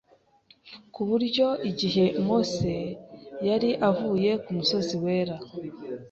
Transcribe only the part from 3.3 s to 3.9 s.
yari